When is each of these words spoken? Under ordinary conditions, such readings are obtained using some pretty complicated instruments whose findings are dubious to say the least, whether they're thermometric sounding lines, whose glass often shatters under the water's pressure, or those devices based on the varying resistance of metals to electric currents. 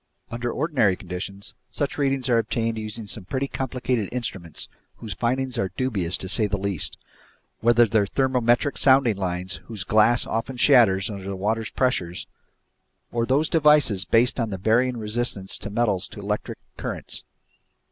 Under 0.31 0.51
ordinary 0.51 0.95
conditions, 0.95 1.53
such 1.69 1.99
readings 1.99 2.27
are 2.27 2.39
obtained 2.39 2.75
using 2.79 3.05
some 3.05 3.23
pretty 3.25 3.47
complicated 3.47 4.09
instruments 4.11 4.67
whose 4.95 5.13
findings 5.13 5.59
are 5.59 5.69
dubious 5.77 6.17
to 6.17 6.27
say 6.27 6.47
the 6.47 6.57
least, 6.57 6.97
whether 7.59 7.85
they're 7.85 8.07
thermometric 8.07 8.79
sounding 8.79 9.15
lines, 9.15 9.57
whose 9.67 9.83
glass 9.83 10.25
often 10.25 10.57
shatters 10.57 11.11
under 11.11 11.25
the 11.25 11.35
water's 11.35 11.69
pressure, 11.69 12.15
or 13.11 13.27
those 13.27 13.47
devices 13.47 14.03
based 14.03 14.39
on 14.39 14.49
the 14.49 14.57
varying 14.57 14.97
resistance 14.97 15.63
of 15.63 15.71
metals 15.71 16.07
to 16.07 16.19
electric 16.19 16.57
currents. 16.77 17.23